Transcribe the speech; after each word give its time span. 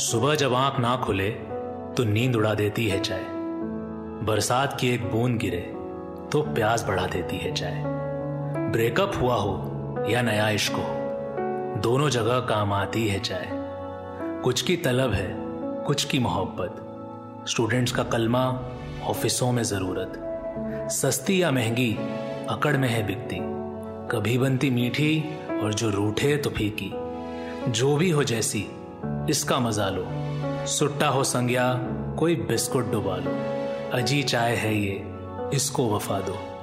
सुबह 0.00 0.34
जब 0.34 0.54
आँख 0.54 0.78
ना 0.80 0.96
खुले 0.96 1.30
तो 1.96 2.04
नींद 2.04 2.36
उड़ा 2.36 2.54
देती 2.54 2.88
है 2.88 3.00
चाय। 3.00 3.22
बरसात 4.26 4.76
की 4.80 4.88
एक 4.88 5.10
बूंद 5.10 5.38
गिरे 5.38 5.60
तो 6.32 6.42
प्यास 6.42 6.84
बढ़ा 6.88 7.06
देती 7.06 7.36
है 7.36 7.54
चाय। 7.54 7.82
ब्रेकअप 8.72 9.12
हुआ 9.20 9.34
हो, 9.34 10.04
या 10.08 10.22
नया 10.22 10.50
इश्क 10.50 10.72
हो, 10.72 10.84
दोनों 11.80 12.08
जगह 12.08 12.40
काम 12.40 12.72
आती 12.72 13.08
है 13.08 13.20
चाय। 13.20 13.48
कुछ 14.44 14.62
की 14.62 14.76
तलब 14.76 15.12
है, 15.12 15.34
कुछ 15.84 16.04
की 16.04 16.18
मोहब्बत। 16.18 17.48
स्टूडेंट्स 17.48 17.92
का 17.92 18.02
कलमा, 18.02 18.62
ऑफिसों 19.04 19.52
में 19.52 19.62
ज़रूरत। 19.62 20.12
सस्ती 20.90 21.42
या 21.42 21.50
महँगी, 21.50 21.96
अकड़ 22.48 22.76
में 22.76 22.88
है 22.88 23.06
बिकती। 23.06 23.36
कभी 24.16 24.38
बनती 24.38 24.70
मीठी, 24.70 25.24
और 25.62 25.74
जो 25.74 25.90
रूठे 25.90 26.36
तो 26.36 26.50
फीकी। 26.50 26.92
जो 27.70 27.96
भी 27.96 28.10
हो 28.10 28.24
जैसी 28.24 28.66
इसका 29.30 29.58
मज़ा 29.58 29.88
लो। 29.88 30.04
सुट्टा 30.66 31.08
हो 31.08 31.24
संज्ञा, 31.24 31.74
कोई 32.18 32.36
बिस्कुट 32.36 32.90
डुबा 32.90 33.16
लो। 33.16 33.30
अजी 33.92 34.22
चाय 34.22 34.54
है 34.54 34.74
ये, 34.76 35.06
इसको 35.54 35.88
वफा 35.96 36.20
दो। 36.20 36.57